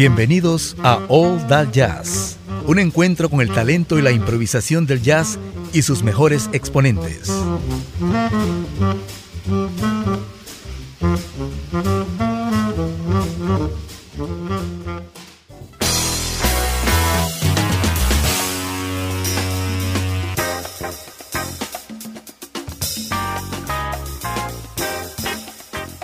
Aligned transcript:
Bienvenidos 0.00 0.78
a 0.82 0.98
All 1.10 1.46
That 1.48 1.72
Jazz, 1.72 2.38
un 2.66 2.78
encuentro 2.78 3.28
con 3.28 3.42
el 3.42 3.52
talento 3.52 3.98
y 3.98 4.02
la 4.02 4.10
improvisación 4.10 4.86
del 4.86 5.02
jazz 5.02 5.38
y 5.74 5.82
sus 5.82 6.02
mejores 6.02 6.48
exponentes. 6.54 7.30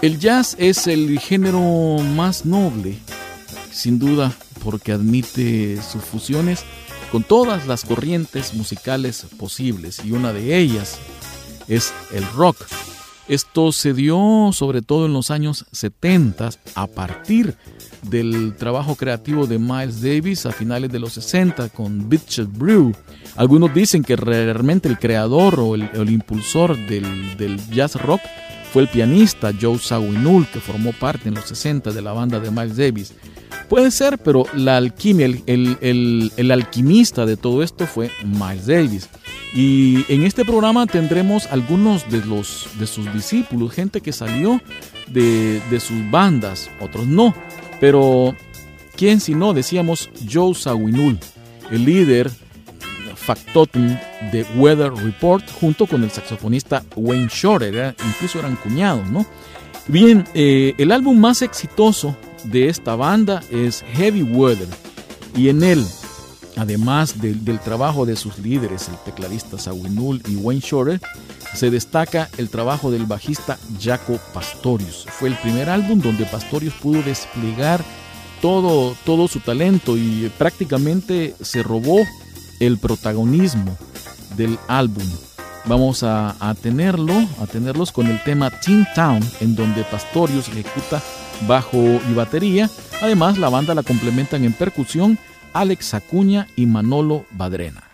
El 0.02 0.18
jazz 0.18 0.54
es 0.58 0.86
el 0.86 1.18
género 1.18 1.96
más 2.02 2.44
noble 2.44 2.98
sin 3.76 3.98
duda 3.98 4.32
porque 4.64 4.92
admite 4.92 5.80
sus 5.82 6.02
fusiones 6.02 6.64
con 7.12 7.22
todas 7.22 7.66
las 7.66 7.84
corrientes 7.84 8.54
musicales 8.54 9.26
posibles 9.38 10.04
y 10.04 10.12
una 10.12 10.32
de 10.32 10.58
ellas 10.58 10.98
es 11.68 11.92
el 12.12 12.24
rock. 12.32 12.56
Esto 13.28 13.72
se 13.72 13.92
dio 13.92 14.50
sobre 14.52 14.82
todo 14.82 15.06
en 15.06 15.12
los 15.12 15.30
años 15.30 15.66
70 15.72 16.50
a 16.74 16.86
partir 16.86 17.56
del 18.02 18.54
trabajo 18.56 18.94
creativo 18.94 19.46
de 19.46 19.58
Miles 19.58 20.00
Davis 20.00 20.46
a 20.46 20.52
finales 20.52 20.90
de 20.92 21.00
los 21.00 21.14
60 21.14 21.68
con 21.70 22.08
Bitched 22.08 22.46
Brew. 22.46 22.92
Algunos 23.34 23.74
dicen 23.74 24.02
que 24.02 24.16
realmente 24.16 24.88
el 24.88 24.98
creador 24.98 25.58
o 25.58 25.74
el, 25.74 26.10
impulsor 26.10 26.76
del, 26.86 27.36
del 27.36 27.58
jazz 27.70 27.96
rock 27.96 28.20
fue 28.72 28.82
el 28.82 28.88
pianista 28.88 29.52
Joe 29.60 29.78
Zawinul, 29.78 30.46
que 30.46 30.60
formó 30.60 30.92
parte 30.92 31.28
en 31.28 31.34
los 31.34 31.46
60 31.46 31.90
de 31.90 32.02
la 32.02 32.12
banda 32.12 32.38
de 32.38 32.50
Miles 32.50 32.76
Davis. 32.76 33.14
Puede 33.68 33.90
ser, 33.90 34.18
pero 34.18 34.44
la 34.54 34.76
alquimia, 34.76 35.26
el, 35.26 36.50
alquimista 36.52 37.26
de 37.26 37.36
todo 37.36 37.62
esto 37.62 37.86
fue 37.86 38.10
Miles 38.24 38.66
Davis. 38.66 39.08
Y 39.54 40.04
en 40.12 40.22
este 40.24 40.44
programa 40.44 40.86
tendremos 40.86 41.46
algunos 41.46 42.08
de, 42.10 42.24
los, 42.24 42.68
de 42.78 42.86
sus 42.86 43.12
discípulos, 43.12 43.72
gente 43.72 44.00
que 44.00 44.12
salió 44.12 44.60
de, 45.08 45.60
sus 45.80 46.10
bandas, 46.10 46.70
otros 46.80 47.06
no. 47.06 47.34
Pero, 47.80 48.36
¿quién 48.96 49.20
si 49.20 49.34
no? 49.34 49.52
Decíamos 49.52 50.10
Joe 50.30 50.54
Zawinul, 50.54 51.18
el 51.70 51.84
líder 51.84 52.30
factotum 53.26 53.96
de 54.30 54.46
Weather 54.54 54.92
Report, 54.92 55.44
junto 55.60 55.86
con 55.86 56.04
el 56.04 56.10
saxofonista 56.10 56.84
Wayne 56.94 57.28
Shorter, 57.28 57.96
incluso 58.06 58.38
eran 58.38 58.54
cuñados, 58.56 59.08
¿no? 59.10 59.26
Bien, 59.88 60.24
eh, 60.34 60.74
el 60.78 60.90
álbum 60.90 61.18
más 61.18 61.42
exitoso 61.42 62.16
de 62.42 62.68
esta 62.68 62.96
banda 62.96 63.40
es 63.50 63.84
Heavy 63.94 64.22
Weather 64.22 64.68
y 65.36 65.48
en 65.48 65.62
él, 65.62 65.86
además 66.56 67.20
del 67.20 67.60
trabajo 67.60 68.04
de 68.04 68.16
sus 68.16 68.38
líderes, 68.38 68.88
el 68.88 68.96
tecladista 69.04 69.58
Sawinul 69.58 70.22
y 70.26 70.34
Wayne 70.36 70.60
Shorter, 70.60 71.00
se 71.54 71.70
destaca 71.70 72.28
el 72.36 72.50
trabajo 72.50 72.90
del 72.90 73.06
bajista 73.06 73.58
Jaco 73.80 74.18
Pastorius. 74.34 75.06
Fue 75.08 75.28
el 75.28 75.36
primer 75.36 75.70
álbum 75.70 76.00
donde 76.00 76.26
Pastorius 76.26 76.74
pudo 76.74 77.02
desplegar 77.02 77.84
todo, 78.42 78.96
todo 79.04 79.28
su 79.28 79.38
talento 79.38 79.96
y 79.96 80.30
prácticamente 80.36 81.36
se 81.40 81.62
robó 81.62 82.00
el 82.58 82.78
protagonismo 82.78 83.76
del 84.36 84.58
álbum. 84.66 85.06
Vamos 85.68 86.04
a, 86.04 86.54
tenerlo, 86.62 87.12
a 87.40 87.46
tenerlos 87.46 87.90
con 87.90 88.06
el 88.06 88.22
tema 88.22 88.50
Teen 88.50 88.86
Town, 88.94 89.20
en 89.40 89.56
donde 89.56 89.82
Pastorius 89.82 90.48
ejecuta 90.48 91.02
bajo 91.48 91.78
y 91.78 92.14
batería. 92.14 92.70
Además, 93.02 93.36
la 93.36 93.48
banda 93.48 93.74
la 93.74 93.82
complementan 93.82 94.44
en 94.44 94.52
percusión 94.52 95.18
Alex 95.52 95.94
Acuña 95.94 96.46
y 96.54 96.66
Manolo 96.66 97.24
Badrena. 97.32 97.85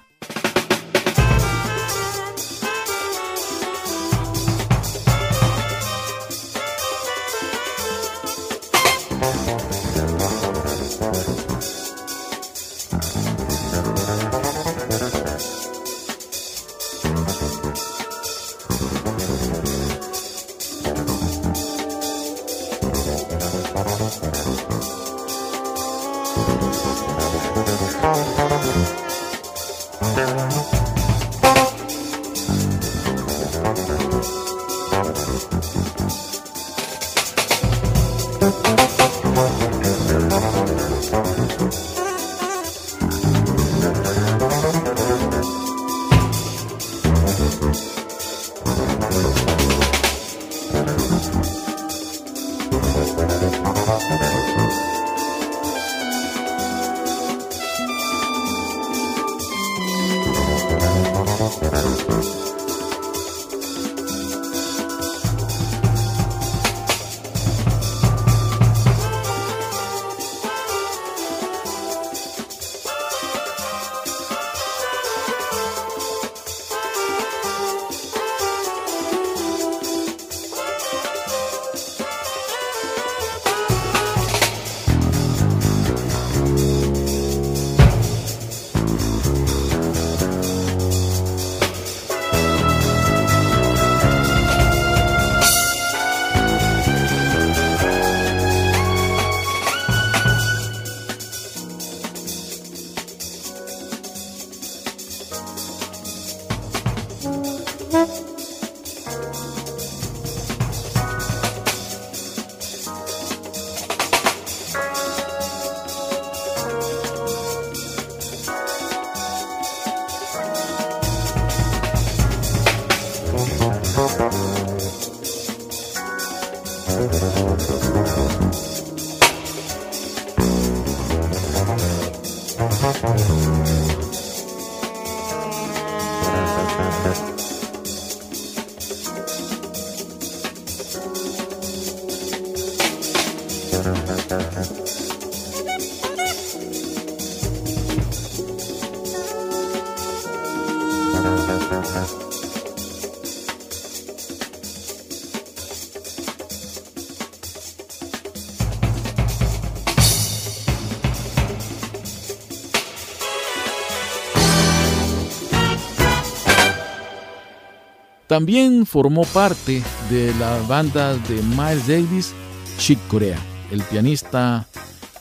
También 168.32 168.86
formó 168.86 169.24
parte 169.24 169.82
de 170.08 170.32
la 170.40 170.58
banda 170.66 171.12
de 171.12 171.42
Miles 171.42 171.86
Davis, 171.86 172.32
Chick 172.78 172.98
Corea. 173.08 173.38
El 173.70 173.82
pianista 173.82 174.66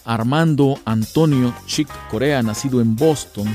Armando 0.06 0.80
Antonio 0.86 1.54
Chick 1.66 1.90
Corea, 2.10 2.42
nacido 2.42 2.80
en 2.80 2.96
Boston, 2.96 3.54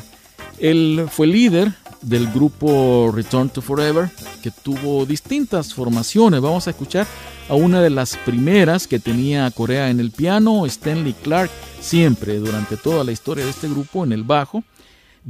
él 0.59 1.07
fue 1.11 1.27
líder 1.27 1.73
del 2.07 2.31
grupo 2.31 3.11
Return 3.13 3.49
to 3.49 3.61
Forever, 3.61 4.09
que 4.41 4.53
tuvo 4.53 5.05
distintas 5.05 5.75
formaciones. 5.75 6.41
Vamos 6.41 6.69
a 6.69 6.71
escuchar 6.71 7.05
a 7.49 7.55
una 7.55 7.83
de 7.83 7.91
las 7.91 8.17
primeras 8.19 8.87
que 8.87 9.01
tenía 9.01 9.51
Corea 9.51 9.91
en 9.91 9.99
el 9.99 10.13
piano, 10.13 10.65
Stanley 10.67 11.15
Clark, 11.15 11.51
siempre 11.81 12.39
durante 12.39 12.77
toda 12.77 13.03
la 13.03 13.11
historia 13.11 13.45
de 13.45 13.51
este 13.51 13.69
grupo 13.69 14.05
en 14.05 14.13
el 14.13 14.23
bajo, 14.23 14.63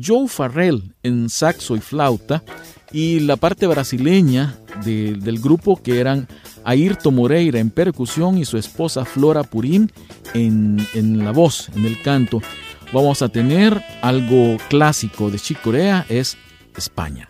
Joe 0.01 0.29
Farrell 0.29 0.95
en 1.03 1.31
saxo 1.31 1.77
y 1.77 1.81
flauta, 1.81 2.45
y 2.93 3.21
la 3.21 3.37
parte 3.37 3.67
brasileña 3.67 4.59
del 4.85 5.41
grupo 5.41 5.83
que 5.83 5.99
eran 5.99 6.29
Ayrton 6.65 7.15
Moreira 7.15 7.59
en 7.59 7.71
percusión 7.71 8.37
y 8.37 8.45
su 8.45 8.59
esposa 8.59 9.07
Flora 9.07 9.45
Purim 9.45 9.89
en, 10.35 10.87
en 10.93 11.25
la 11.25 11.31
voz, 11.31 11.71
en 11.75 11.87
el 11.87 12.01
canto. 12.03 12.43
Vamos 12.93 13.23
a 13.23 13.31
tener 13.31 13.83
algo 14.03 14.59
clásico 14.69 15.31
de 15.31 15.39
Chicorea, 15.39 16.05
es 16.09 16.37
España. 16.77 17.29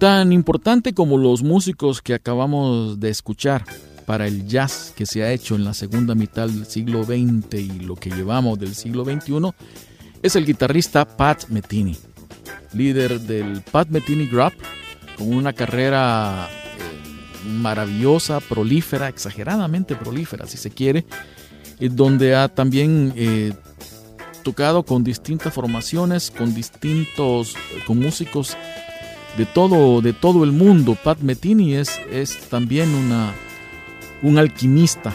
Tan 0.00 0.32
importante 0.32 0.94
como 0.94 1.18
los 1.18 1.42
músicos 1.42 2.00
que 2.00 2.14
acabamos 2.14 2.98
de 3.00 3.10
escuchar 3.10 3.66
para 4.06 4.26
el 4.26 4.46
jazz 4.46 4.94
que 4.96 5.04
se 5.04 5.22
ha 5.22 5.30
hecho 5.30 5.56
en 5.56 5.64
la 5.64 5.74
segunda 5.74 6.14
mitad 6.14 6.48
del 6.48 6.64
siglo 6.64 7.04
XX 7.04 7.52
y 7.56 7.80
lo 7.80 7.96
que 7.96 8.08
llevamos 8.08 8.58
del 8.58 8.74
siglo 8.74 9.04
XXI 9.04 9.50
es 10.22 10.36
el 10.36 10.46
guitarrista 10.46 11.04
Pat 11.04 11.48
Metheny, 11.48 11.98
líder 12.72 13.20
del 13.20 13.60
Pat 13.60 13.88
Metheny 13.90 14.26
Group, 14.26 14.54
con 15.18 15.34
una 15.34 15.52
carrera 15.52 16.48
eh, 16.48 17.48
maravillosa, 17.50 18.40
prolífera, 18.40 19.06
exageradamente 19.06 19.96
prolífera 19.96 20.46
si 20.46 20.56
se 20.56 20.70
quiere, 20.70 21.04
donde 21.78 22.34
ha 22.34 22.48
también 22.48 23.12
eh, 23.16 23.52
tocado 24.44 24.82
con 24.82 25.04
distintas 25.04 25.52
formaciones, 25.52 26.30
con 26.30 26.54
distintos, 26.54 27.54
con 27.86 27.98
músicos 27.98 28.56
de 29.40 29.46
todo, 29.46 30.02
de 30.02 30.12
todo 30.12 30.44
el 30.44 30.52
mundo. 30.52 30.98
Pat 31.02 31.20
Metini 31.20 31.72
es, 31.74 31.98
es 32.12 32.40
también 32.50 32.94
una, 32.94 33.32
un 34.20 34.36
alquimista, 34.36 35.14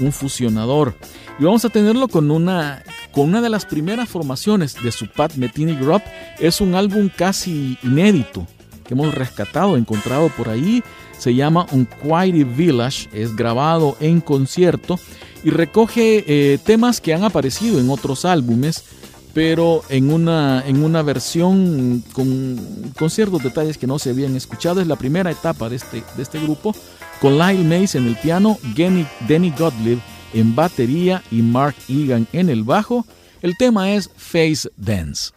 un 0.00 0.12
fusionador. 0.12 0.94
Y 1.40 1.44
vamos 1.44 1.64
a 1.64 1.70
tenerlo 1.70 2.06
con 2.06 2.30
una, 2.30 2.84
con 3.10 3.30
una 3.30 3.40
de 3.40 3.50
las 3.50 3.66
primeras 3.66 4.08
formaciones 4.08 4.80
de 4.80 4.92
su 4.92 5.08
Pat 5.08 5.34
Metini 5.34 5.74
Group. 5.74 6.02
Es 6.38 6.60
un 6.60 6.76
álbum 6.76 7.08
casi 7.08 7.76
inédito 7.82 8.46
que 8.86 8.94
hemos 8.94 9.12
rescatado, 9.12 9.76
encontrado 9.76 10.28
por 10.28 10.50
ahí. 10.50 10.84
Se 11.18 11.34
llama 11.34 11.66
Unquiety 11.72 12.44
Village, 12.44 13.08
es 13.12 13.34
grabado 13.34 13.96
en 13.98 14.20
concierto 14.20 15.00
y 15.42 15.50
recoge 15.50 16.24
eh, 16.28 16.58
temas 16.64 17.00
que 17.00 17.12
han 17.12 17.24
aparecido 17.24 17.80
en 17.80 17.90
otros 17.90 18.24
álbumes 18.24 18.84
pero 19.34 19.82
en 19.88 20.12
una, 20.12 20.62
en 20.64 20.82
una 20.82 21.02
versión 21.02 22.02
con, 22.12 22.92
con, 22.96 23.10
ciertos 23.10 23.42
detalles 23.42 23.76
que 23.76 23.88
no 23.88 23.98
se 23.98 24.10
habían 24.10 24.36
escuchado. 24.36 24.80
Es 24.80 24.86
la 24.86 24.96
primera 24.96 25.30
etapa 25.30 25.68
de 25.68 25.76
este, 25.76 26.04
de 26.16 26.22
este 26.22 26.38
grupo, 26.38 26.74
con 27.20 27.36
Lyle 27.36 27.64
Mays 27.64 27.96
en 27.96 28.06
el 28.06 28.16
piano, 28.16 28.58
Denny 28.74 29.50
Gottlieb 29.58 29.98
en 30.32 30.54
batería 30.54 31.22
y 31.30 31.42
Mark 31.42 31.74
Egan 31.88 32.26
en 32.32 32.48
el 32.48 32.62
bajo. 32.62 33.04
El 33.42 33.56
tema 33.56 33.92
es 33.92 34.08
Face 34.16 34.68
Dance. 34.76 35.32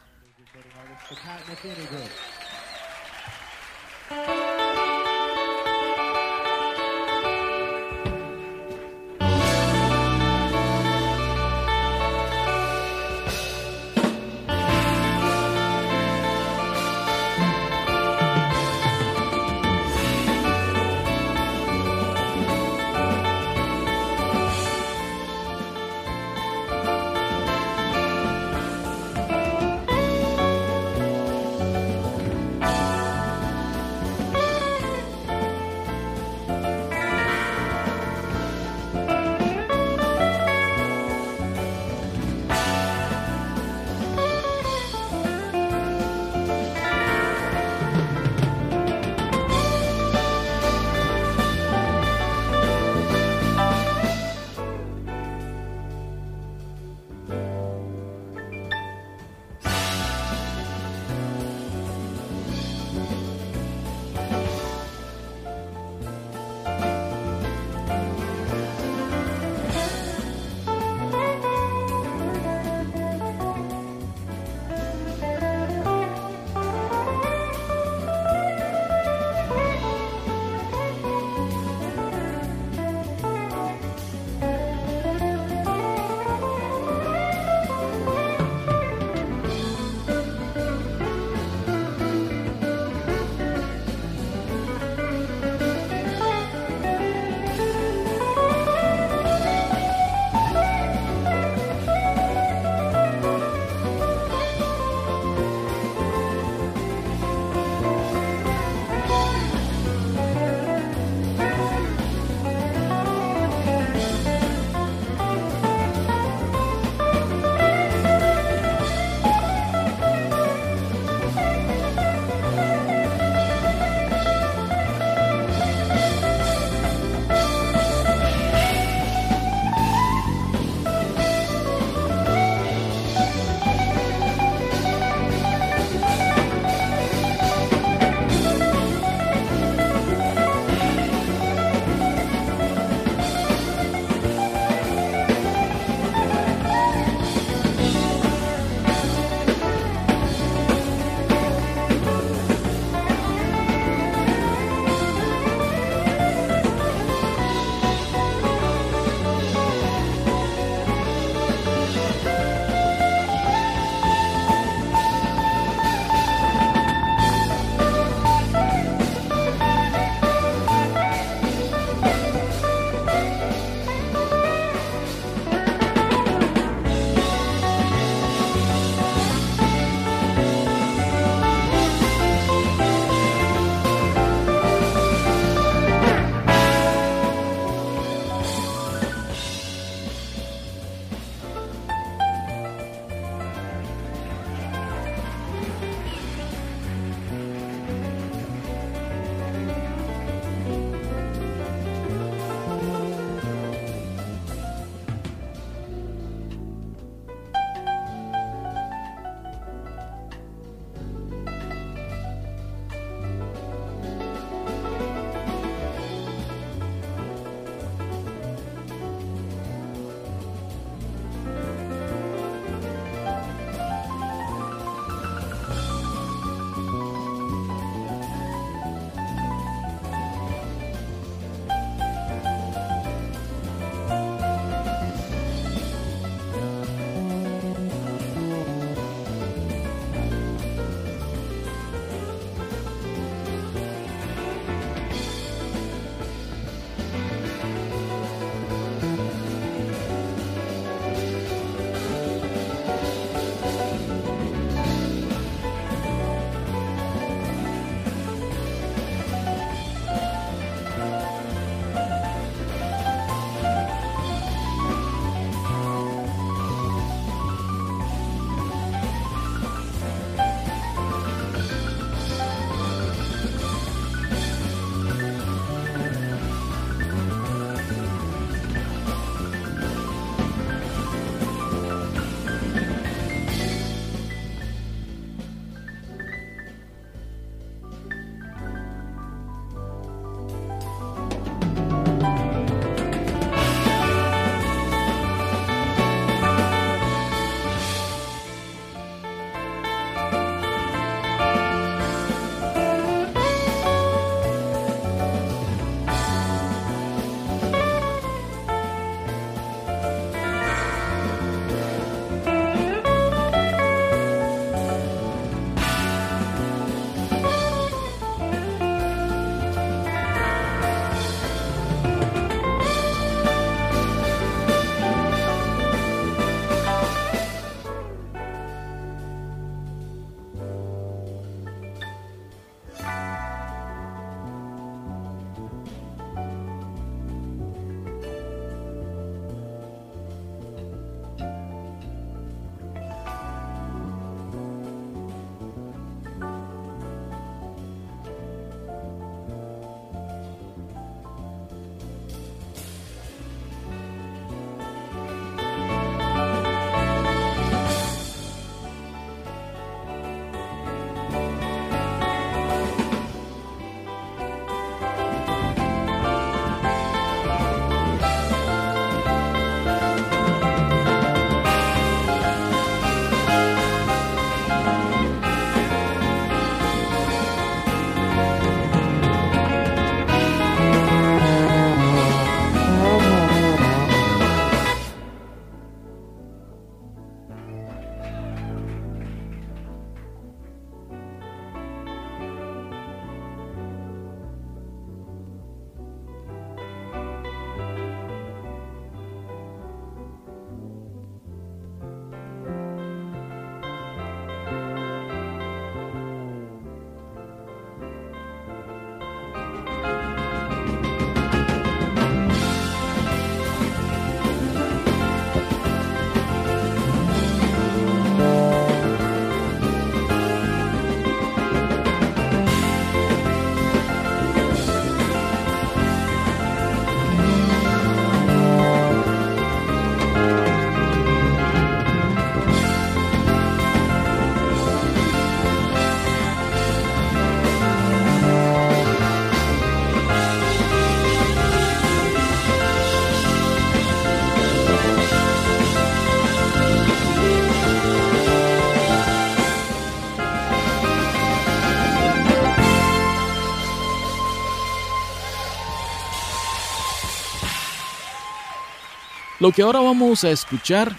Lo 459.60 459.72
que 459.72 459.82
ahora 459.82 460.00
vamos 460.00 460.44
a 460.44 460.52
escuchar 460.52 461.16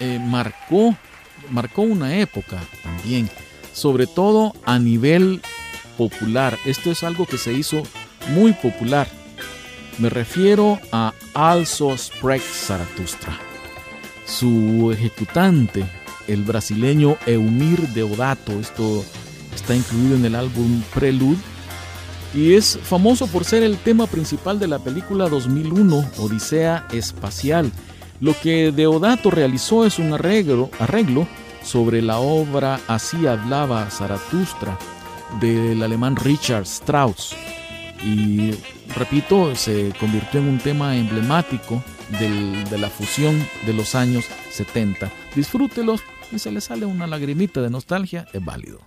eh, 0.00 0.18
marcó, 0.18 0.96
marcó 1.50 1.82
una 1.82 2.16
época 2.16 2.58
también, 2.82 3.28
sobre 3.72 4.06
todo 4.06 4.54
a 4.64 4.78
nivel 4.78 5.42
popular. 5.98 6.58
Esto 6.64 6.90
es 6.90 7.02
algo 7.02 7.26
que 7.26 7.36
se 7.36 7.52
hizo 7.52 7.82
muy 8.30 8.52
popular. 8.54 9.08
Me 9.98 10.08
refiero 10.08 10.80
a 10.90 11.12
Also 11.34 11.96
Sprech 11.96 12.42
Zaratustra. 12.42 13.38
Su 14.24 14.90
ejecutante, 14.90 15.84
el 16.28 16.44
brasileño 16.44 17.18
Eumir 17.26 17.88
Deodato, 17.88 18.52
esto 18.58 19.04
está 19.54 19.76
incluido 19.76 20.16
en 20.16 20.24
el 20.24 20.34
álbum 20.34 20.82
Prelude 20.94 21.51
y 22.34 22.54
es 22.54 22.78
famoso 22.82 23.26
por 23.26 23.44
ser 23.44 23.62
el 23.62 23.76
tema 23.76 24.06
principal 24.06 24.58
de 24.58 24.68
la 24.68 24.78
película 24.78 25.28
2001 25.28 26.10
Odisea 26.18 26.86
Espacial. 26.92 27.70
Lo 28.20 28.34
que 28.40 28.72
Deodato 28.72 29.30
realizó 29.30 29.84
es 29.84 29.98
un 29.98 30.14
arreglo, 30.14 30.70
sobre 31.62 32.02
la 32.02 32.18
obra 32.18 32.80
Así 32.88 33.26
hablaba 33.26 33.88
Zaratustra 33.90 34.78
del 35.40 35.82
alemán 35.82 36.16
Richard 36.16 36.62
Strauss. 36.62 37.34
Y 38.04 38.52
repito, 38.96 39.54
se 39.54 39.92
convirtió 40.00 40.40
en 40.40 40.48
un 40.48 40.58
tema 40.58 40.96
emblemático 40.96 41.82
de 42.18 42.78
la 42.78 42.90
fusión 42.90 43.46
de 43.66 43.72
los 43.74 43.94
años 43.94 44.24
70. 44.50 45.10
Disfrútelos 45.34 46.02
y 46.32 46.38
se 46.38 46.50
le 46.50 46.60
sale 46.60 46.86
una 46.86 47.06
lagrimita 47.06 47.60
de 47.60 47.70
nostalgia, 47.70 48.26
es 48.32 48.44
válido. 48.44 48.80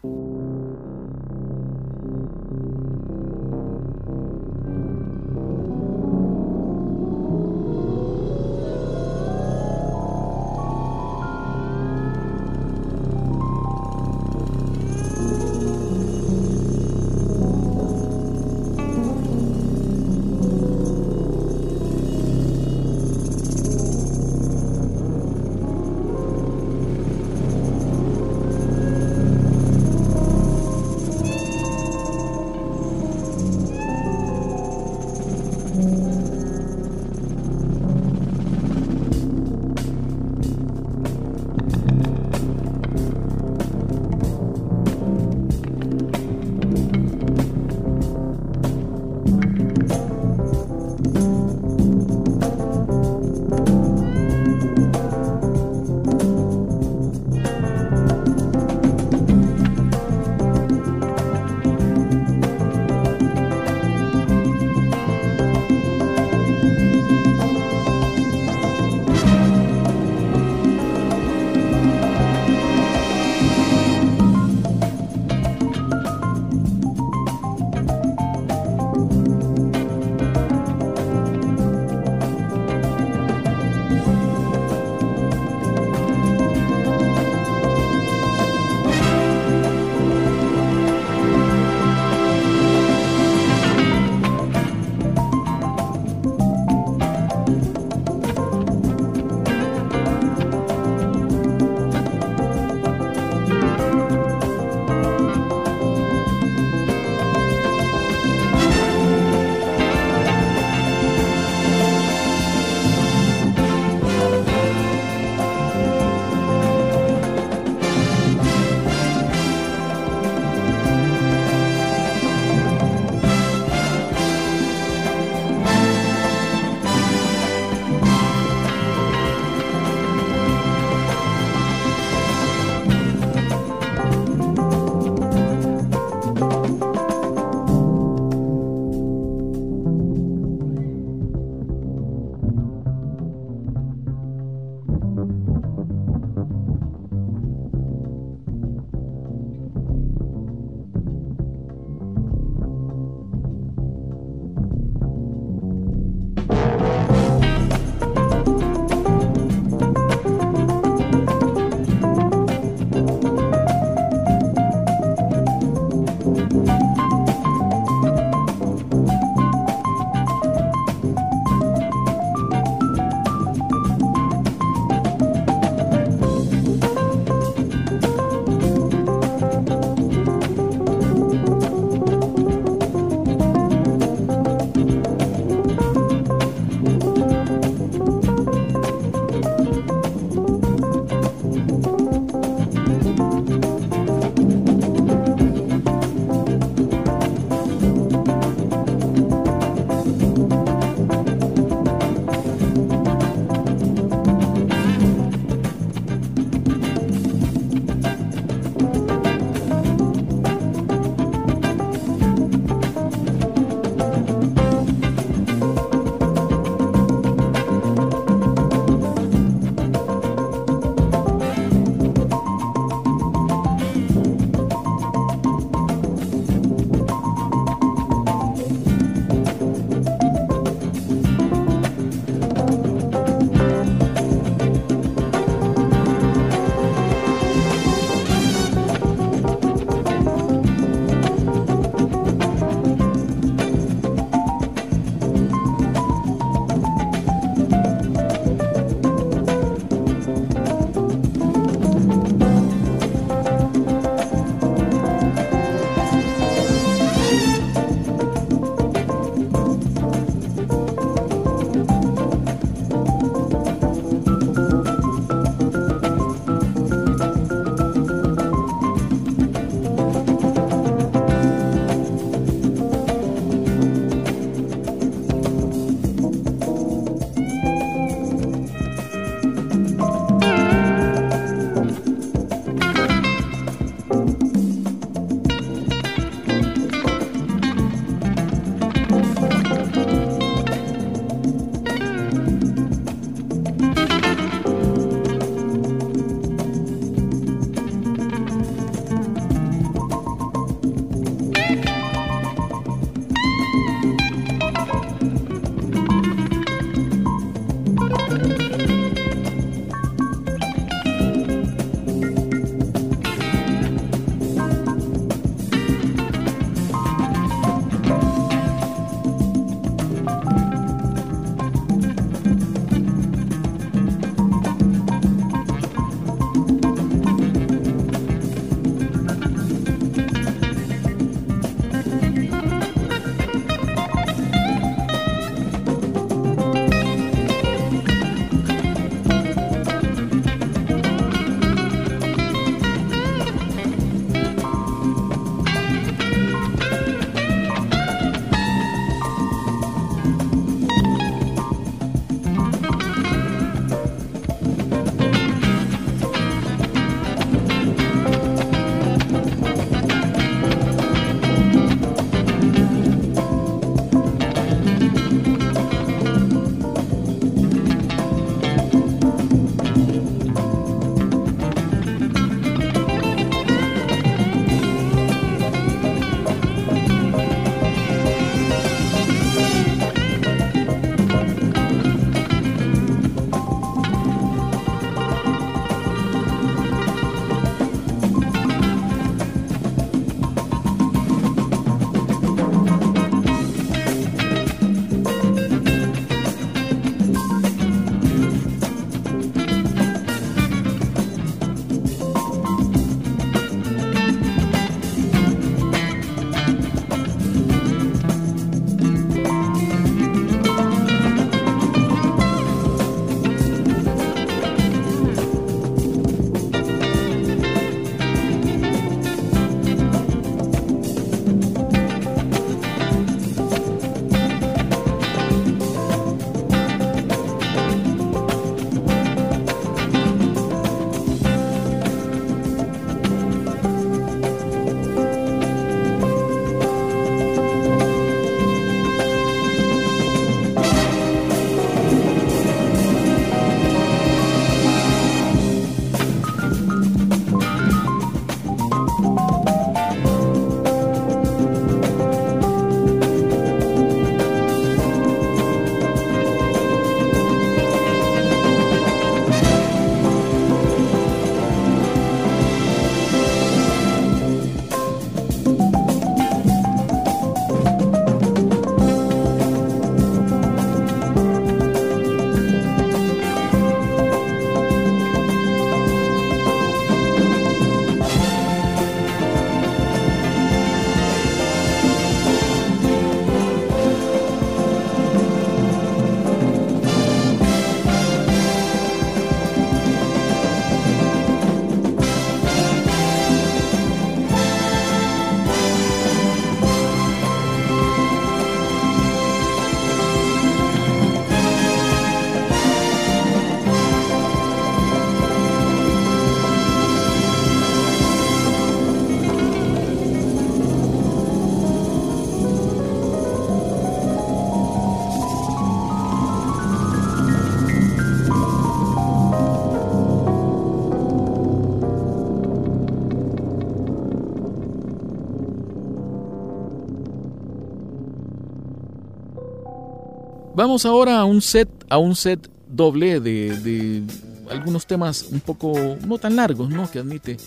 Vamos 530.95 531.05
ahora 531.05 531.39
a 531.39 531.43
un 531.43 531.61
set, 531.61 531.89
a 532.07 532.17
un 532.17 532.37
set 532.37 532.69
doble 532.87 533.41
de, 533.41 533.77
de 533.81 534.23
algunos 534.71 535.05
temas 535.05 535.43
un 535.51 535.59
poco 535.59 535.93
no 536.25 536.37
tan 536.37 536.55
largos, 536.55 536.89
¿no? 536.89 537.11
Que 537.11 537.19
admite 537.19 537.57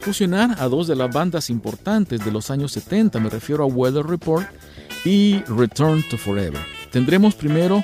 fusionar 0.00 0.56
a 0.60 0.68
dos 0.68 0.86
de 0.86 0.94
las 0.94 1.10
bandas 1.10 1.48
importantes 1.48 2.22
de 2.22 2.30
los 2.30 2.50
años 2.50 2.72
70, 2.72 3.18
me 3.20 3.30
refiero 3.30 3.64
a 3.64 3.66
Weather 3.68 4.04
Report 4.04 4.46
y 5.02 5.38
Return 5.44 6.02
to 6.10 6.18
Forever. 6.18 6.60
Tendremos 6.90 7.34
primero 7.34 7.82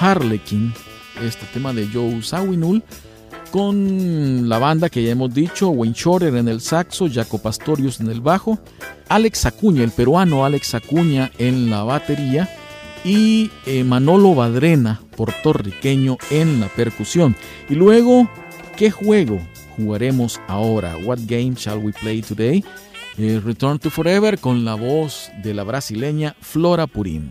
Harlequin, 0.00 0.74
este 1.22 1.46
tema 1.54 1.72
de 1.72 1.86
Joe 1.86 2.20
Sawinul, 2.20 2.82
con 3.52 4.48
la 4.48 4.58
banda 4.58 4.88
que 4.88 5.04
ya 5.04 5.12
hemos 5.12 5.32
dicho, 5.32 5.68
Wayne 5.68 5.94
Shorter 5.96 6.34
en 6.34 6.48
el 6.48 6.60
saxo, 6.60 7.06
Jaco 7.08 7.38
Pastorius 7.38 8.00
en 8.00 8.10
el 8.10 8.20
bajo, 8.20 8.58
Alex 9.08 9.46
Acuña, 9.46 9.84
el 9.84 9.92
peruano 9.92 10.44
Alex 10.44 10.74
Acuña 10.74 11.30
en 11.38 11.70
la 11.70 11.84
batería, 11.84 12.50
y 13.04 13.50
eh, 13.66 13.84
Manolo 13.84 14.34
Badrena, 14.34 15.00
puertorriqueño, 15.16 16.16
en 16.30 16.60
la 16.60 16.68
percusión. 16.68 17.36
Y 17.68 17.74
luego, 17.74 18.28
¿qué 18.76 18.90
juego 18.90 19.40
jugaremos 19.76 20.40
ahora? 20.48 20.96
What 21.04 21.18
game 21.26 21.54
shall 21.54 21.78
we 21.78 21.92
play 21.92 22.22
today? 22.22 22.64
Eh, 23.16 23.40
Return 23.44 23.78
to 23.78 23.90
Forever 23.90 24.38
con 24.38 24.64
la 24.64 24.74
voz 24.74 25.30
de 25.42 25.54
la 25.54 25.62
brasileña 25.62 26.34
Flora 26.40 26.86
Purim. 26.86 27.30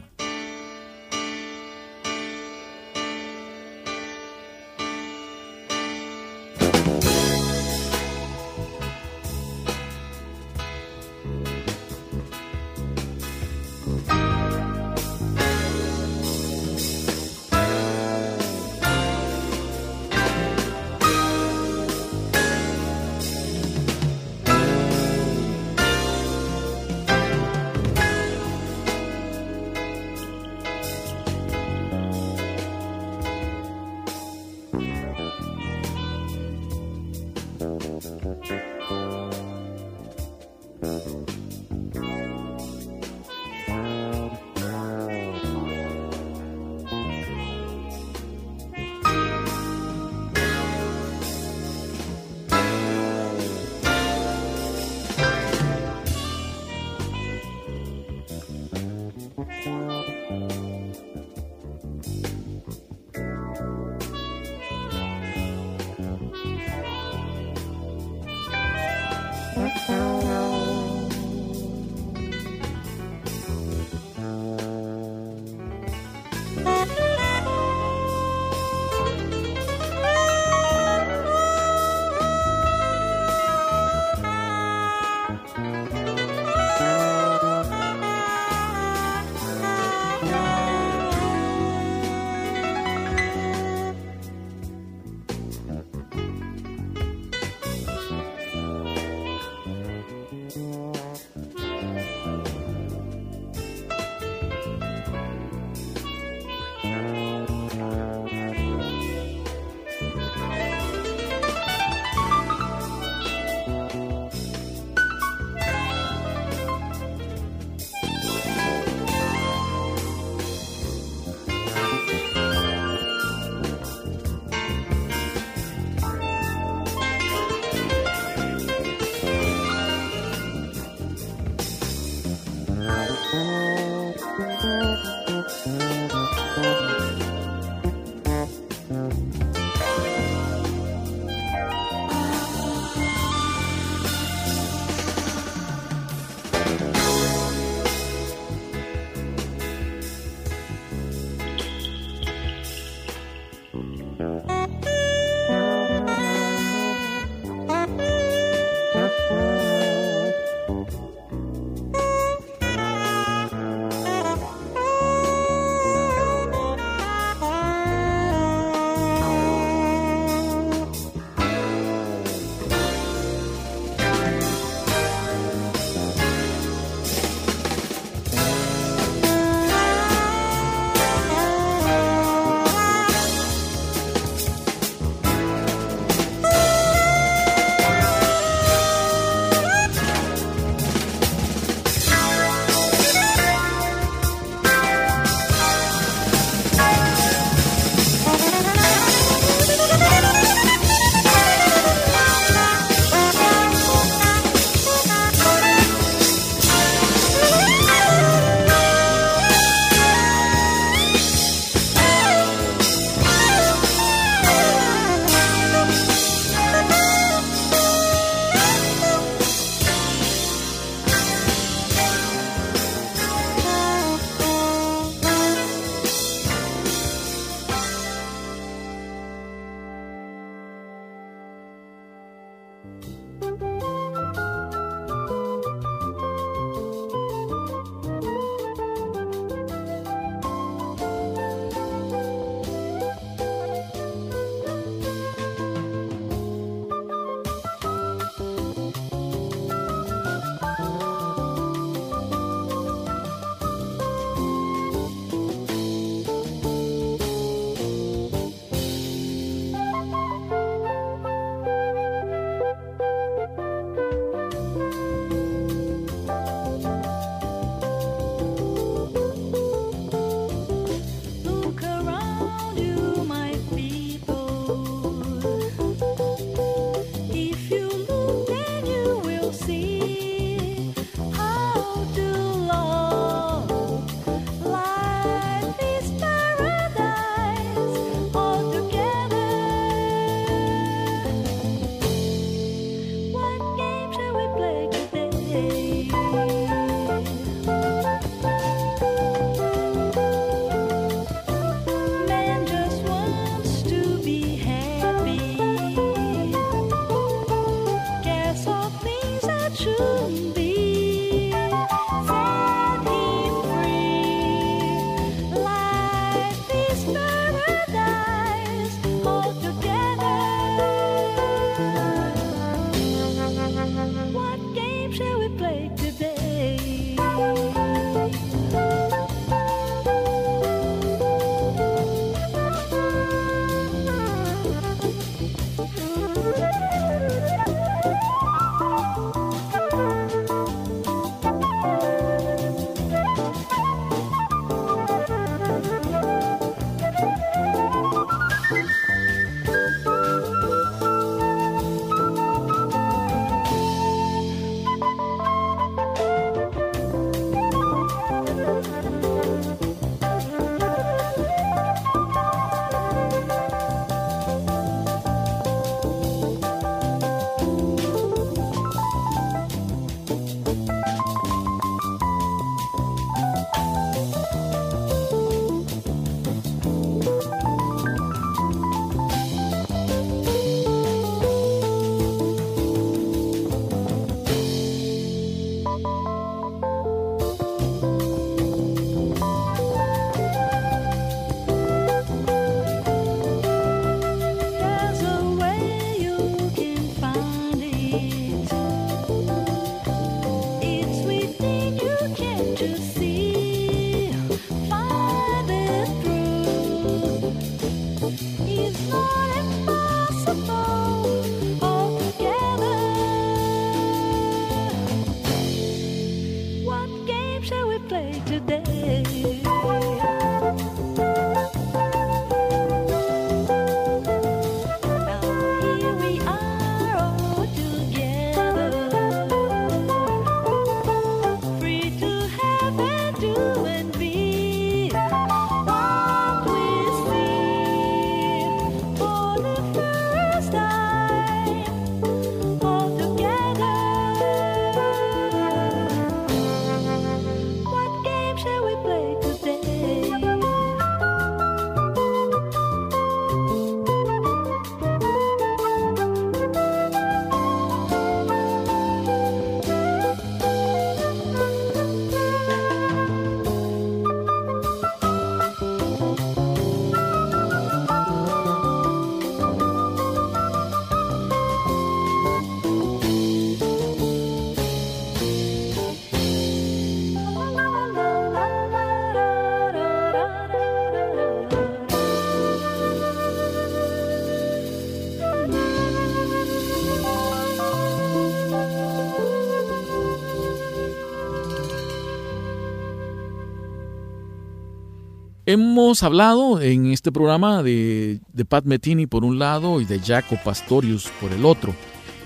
Hemos 495.74 496.22
hablado 496.22 496.80
en 496.80 497.08
este 497.12 497.32
programa 497.32 497.82
de, 497.82 498.40
Pat 498.70 498.86
Metini 498.86 499.26
por 499.26 499.44
un 499.44 499.58
lado 499.58 500.02
y 500.02 500.06
de 500.06 500.20
Jaco 500.20 500.56
Pastorius 500.64 501.32
por 501.42 501.52
el 501.52 501.66
otro. 501.66 501.96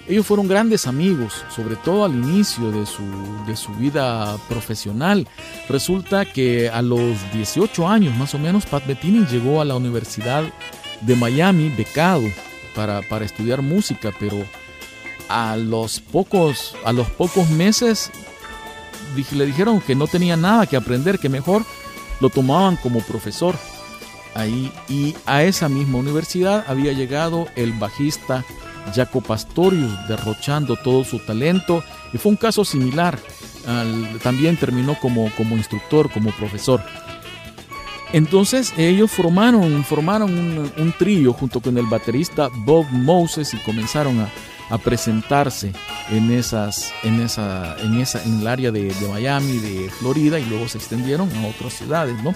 Ellos 0.07 0.25
fueron 0.25 0.47
grandes 0.47 0.87
amigos, 0.87 1.43
sobre 1.53 1.75
todo 1.75 2.05
al 2.05 2.13
inicio 2.13 2.71
de 2.71 2.85
su, 2.85 3.03
de 3.45 3.57
su 3.57 3.73
vida 3.73 4.37
profesional. 4.47 5.27
Resulta 5.67 6.23
que 6.23 6.69
a 6.69 6.81
los 6.81 7.17
18 7.33 7.89
años 7.89 8.15
más 8.15 8.33
o 8.33 8.39
menos, 8.39 8.65
Pat 8.65 8.87
Bettini 8.87 9.25
llegó 9.25 9.59
a 9.59 9.65
la 9.65 9.75
Universidad 9.75 10.45
de 11.01 11.15
Miami 11.17 11.67
becado 11.67 12.23
para, 12.73 13.01
para 13.01 13.25
estudiar 13.25 13.61
música, 13.61 14.13
pero 14.17 14.37
a 15.27 15.57
los 15.57 15.99
pocos, 15.99 16.77
a 16.85 16.93
los 16.93 17.09
pocos 17.09 17.49
meses 17.49 18.09
le 19.33 19.45
dijeron 19.45 19.81
que 19.81 19.95
no 19.95 20.07
tenía 20.07 20.37
nada 20.37 20.65
que 20.65 20.77
aprender, 20.77 21.19
que 21.19 21.27
mejor 21.27 21.65
lo 22.19 22.29
tomaban 22.29 22.75
como 22.77 23.01
profesor. 23.01 23.55
Ahí, 24.35 24.71
y 24.87 25.15
a 25.25 25.43
esa 25.43 25.67
misma 25.67 25.97
universidad 25.97 26.65
había 26.67 26.93
llegado 26.93 27.47
el 27.55 27.73
bajista 27.73 28.45
Jaco 28.95 29.21
Pastorius 29.21 30.07
derrochando 30.07 30.75
todo 30.75 31.03
su 31.03 31.19
talento 31.19 31.83
y 32.13 32.17
fue 32.17 32.31
un 32.31 32.37
caso 32.37 32.63
similar. 32.63 33.19
también 34.23 34.57
terminó 34.57 34.97
como, 34.99 35.29
como 35.35 35.55
instructor, 35.55 36.09
como 36.11 36.31
profesor. 36.31 36.81
Entonces 38.13 38.73
ellos 38.77 39.11
formaron, 39.11 39.83
formaron 39.83 40.31
un, 40.77 40.93
trío 40.97 41.33
junto 41.33 41.59
con 41.59 41.77
el 41.77 41.85
baterista 41.87 42.49
Bob 42.53 42.85
Moses 42.91 43.53
y 43.53 43.57
comenzaron 43.57 44.27
a, 44.69 44.77
presentarse 44.77 45.73
en 46.09 46.31
esas, 46.31 46.91
en 47.03 47.19
esa, 47.21 47.75
en 47.81 47.99
esa, 47.99 48.23
en 48.23 48.41
el 48.41 48.47
área 48.47 48.71
de, 48.71 48.93
Miami, 49.09 49.57
de 49.57 49.89
Florida, 49.89 50.39
y 50.39 50.45
luego 50.45 50.67
se 50.67 50.77
extendieron 50.77 51.29
a 51.37 51.47
otras 51.47 51.73
ciudades, 51.73 52.21
¿no? 52.23 52.35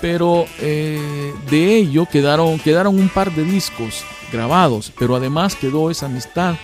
Pero 0.00 0.46
eh, 0.60 1.32
de 1.50 1.76
ello 1.76 2.06
quedaron, 2.06 2.58
quedaron 2.58 2.98
un 2.98 3.08
par 3.08 3.32
de 3.34 3.44
discos 3.44 4.04
grabados, 4.32 4.92
pero 4.98 5.16
además 5.16 5.54
quedó 5.54 5.90
esa 5.90 6.06
amistad 6.06 6.56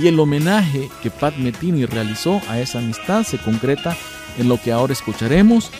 y 0.00 0.08
el 0.08 0.18
homenaje 0.18 0.90
que 1.02 1.10
Pat 1.10 1.36
Metini 1.36 1.86
realizó 1.86 2.40
a 2.48 2.58
esa 2.58 2.78
amistad 2.78 3.22
se 3.22 3.38
concreta 3.38 3.96
en 4.38 4.48
lo 4.48 4.60
que 4.60 4.72
ahora 4.72 4.92
escucharemos, 4.92 5.70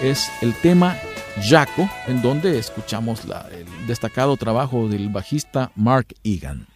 es 0.00 0.28
el 0.42 0.54
tema 0.54 0.98
Jaco, 1.40 1.88
en 2.06 2.20
donde 2.20 2.58
escuchamos 2.58 3.22
el 3.24 3.86
destacado 3.86 4.36
trabajo 4.36 4.88
del 4.88 5.08
bajista 5.08 5.72
Mark 5.74 6.08
Egan. 6.22 6.71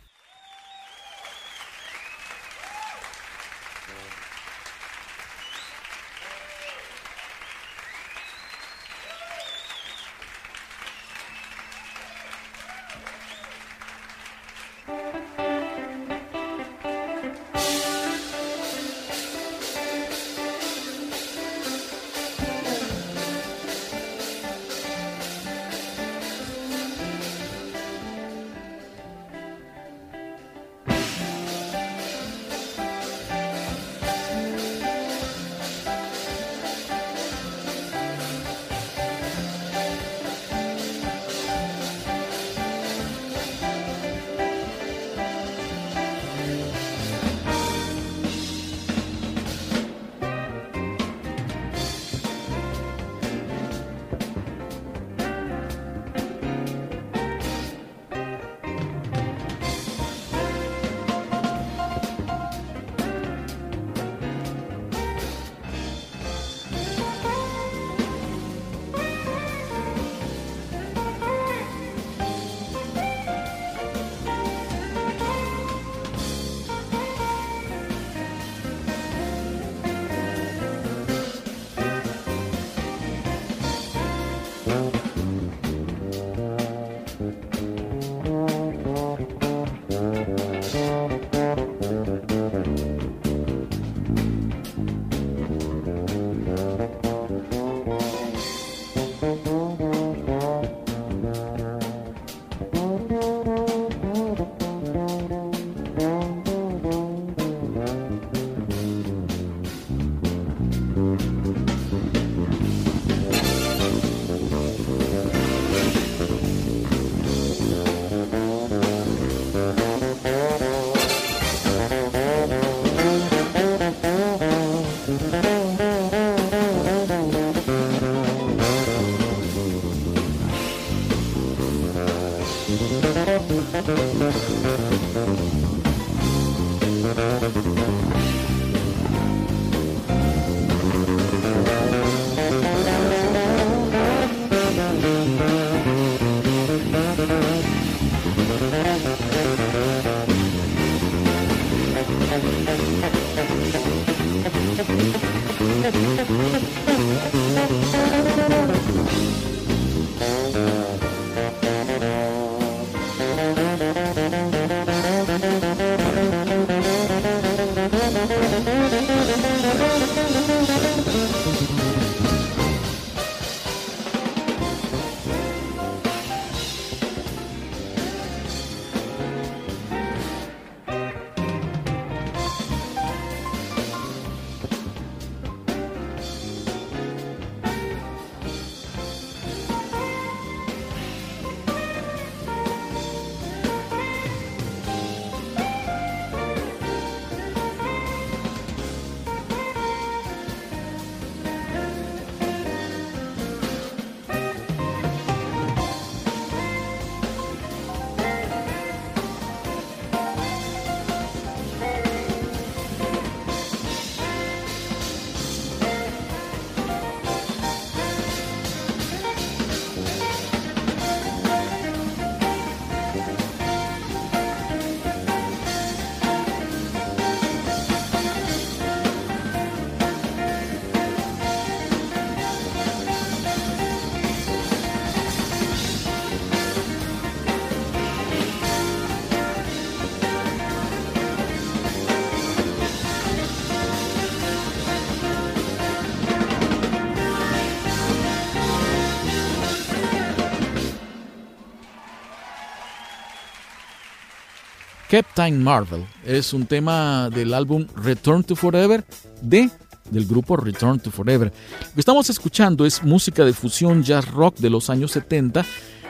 Captain 255.17 255.65
Marvel. 255.65 256.05
Es 256.27 256.53
un 256.53 256.67
tema 256.67 257.31
del 257.31 257.55
álbum 257.55 257.87
Return 257.97 258.45
to 258.45 258.55
Forever 258.55 259.03
de 259.41 259.71
del 260.11 260.27
grupo 260.27 260.59
Return 260.59 261.01
to 261.01 261.11
Forever. 261.11 261.51
Lo 261.81 261.95
que 261.95 262.01
estamos 262.01 262.29
escuchando 262.29 262.85
es 262.85 263.03
música 263.03 263.43
de 263.47 263.55
fusión 263.55 264.03
jazz 264.03 264.31
rock 264.31 264.59
de 264.59 264.69
los 264.69 264.91
años 264.91 265.13
70 265.13 265.65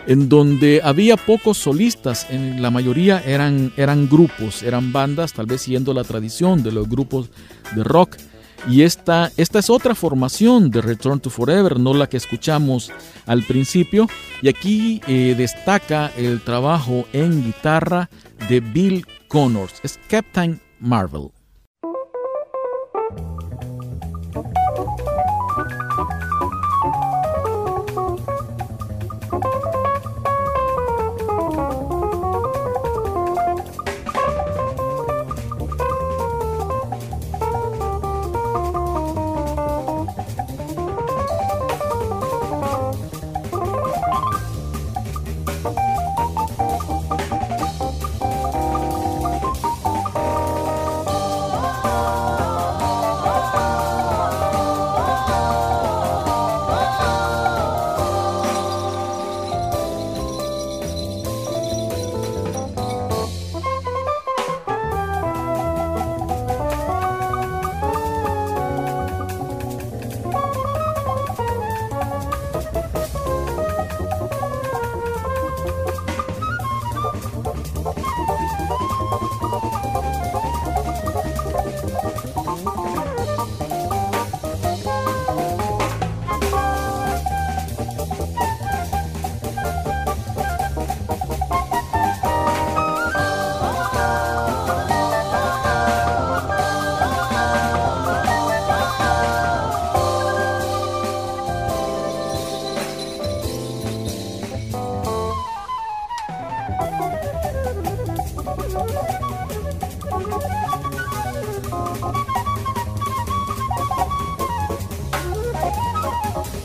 en 0.09 0.29
donde 0.29 0.81
había 0.83 1.17
pocos 1.17 1.57
solistas, 1.57 2.27
en 2.31 2.61
la 2.61 2.73
mayoría 2.73 3.23
eran, 3.25 3.73
eran 3.77 4.09
grupos, 4.09 4.65
eran 4.65 4.93
bandas, 4.93 5.35
tal 5.35 5.47
vez 5.47 5.63
siguiendo 5.63 5.95
la 5.95 6.03
tradición 6.03 6.65
de 6.65 6.73
los 6.73 6.89
grupos 6.89 7.31
de 7.77 7.85
rock. 7.85 8.17
Y 8.69 8.83
esta, 8.83 9.31
esta 9.37 9.61
es 9.61 9.71
otra 9.71 9.95
formación 9.95 10.71
de 10.71 10.83
Return 10.83 11.21
to 11.21 11.31
Forever, 11.31 11.79
no 11.79 11.95
la 11.95 12.09
que 12.09 12.17
escuchamos 12.17 12.91
al 13.27 13.45
principio. 13.45 14.09
Y 14.43 14.49
aquí 14.49 15.01
eh, 15.07 15.35
destaca 15.37 16.11
el 16.17 16.41
trabajo 16.41 17.07
en 17.13 17.45
guitarra 17.45 18.11
de 18.49 18.61
Bill 18.61 19.07
Connors, 19.29 19.75
es 19.85 20.01
Captain 20.09 20.61
Marvel. 20.81 21.36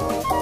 Bye. 0.01 0.40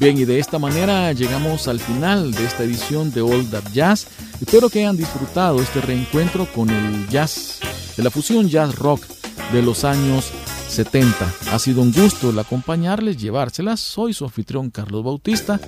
Bien, 0.00 0.16
y 0.16 0.24
de 0.24 0.38
esta 0.38 0.58
manera 0.58 1.12
llegamos 1.12 1.68
al 1.68 1.78
final 1.78 2.32
de 2.32 2.46
esta 2.46 2.64
edición 2.64 3.12
de 3.12 3.20
All 3.20 3.50
That 3.50 3.64
Jazz. 3.74 4.06
Espero 4.40 4.70
que 4.70 4.78
hayan 4.78 4.96
disfrutado 4.96 5.60
este 5.60 5.82
reencuentro 5.82 6.50
con 6.54 6.70
el 6.70 7.06
jazz, 7.08 7.60
de 7.98 8.02
la 8.02 8.10
fusión 8.10 8.48
jazz 8.48 8.76
rock 8.76 9.04
de 9.52 9.60
los 9.60 9.84
años 9.84 10.32
70. 10.68 11.30
Ha 11.52 11.58
sido 11.58 11.82
un 11.82 11.92
gusto 11.92 12.30
el 12.30 12.38
acompañarles, 12.38 13.18
llevárselas. 13.18 13.80
Soy 13.80 14.14
su 14.14 14.24
anfitrión 14.24 14.70
Carlos 14.70 15.04
Bautista. 15.04 15.60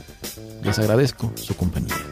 Les 0.65 0.79
agradezco 0.79 1.31
su 1.37 1.55
compañía. 1.55 2.12